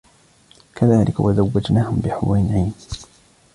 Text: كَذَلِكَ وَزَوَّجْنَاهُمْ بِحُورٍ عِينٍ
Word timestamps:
كَذَلِكَ 0.75 1.19
وَزَوَّجْنَاهُمْ 1.19 1.95
بِحُورٍ 2.03 2.37
عِينٍ 2.37 2.73